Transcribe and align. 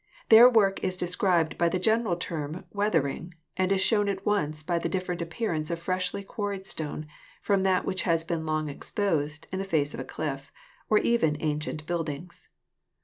Their 0.29 0.49
work 0.49 0.83
is 0.83 0.97
described 0.97 1.59
by 1.59 1.69
the 1.69 1.77
general 1.77 2.15
term 2.15 2.65
weathering 2.73 3.35
and 3.55 3.71
is 3.71 3.81
shown 3.81 4.09
at 4.09 4.25
once 4.25 4.63
by 4.63 4.79
the 4.79 4.89
different 4.89 5.21
appearance 5.21 5.69
of 5.69 5.77
freshly 5.77 6.23
quarried 6.23 6.65
stone 6.65 7.05
from 7.39 7.61
that 7.61 7.85
which 7.85 8.01
has 8.01 8.23
been 8.23 8.43
long 8.43 8.67
exposed 8.67 9.45
in 9.51 9.59
the 9.59 9.63
face 9.63 9.93
of 9.93 9.99
a 9.99 10.03
cliff, 10.03 10.51
or 10.89 10.97
even 10.97 11.35
in 11.35 11.45
ancient 11.47 11.85
buildings. 11.85 12.49